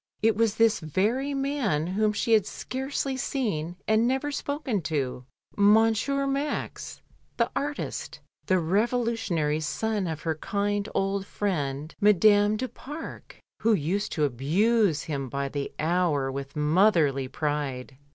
[0.23, 6.25] It was this very man whom she had scarcely seen and never spoken to, Monsieur
[6.25, 7.03] Max,
[7.37, 13.21] the artist, the revolu tionary son of her kind old friend, Madame du Pare,
[13.59, 17.95] who used to abuse him by the hour with motherly pride.